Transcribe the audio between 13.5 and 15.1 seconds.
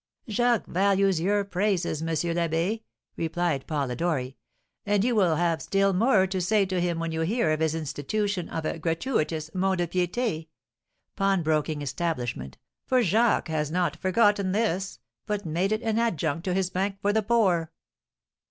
not forgotten this,